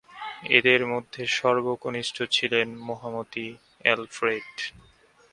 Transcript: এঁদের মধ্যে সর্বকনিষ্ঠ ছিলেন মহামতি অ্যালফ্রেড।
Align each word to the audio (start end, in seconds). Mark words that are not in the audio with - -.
এঁদের 0.49 0.81
মধ্যে 0.87 1.21
সর্বকনিষ্ঠ 1.37 2.17
ছিলেন 2.31 2.67
মহামতি 2.81 3.47
অ্যালফ্রেড। 3.81 4.51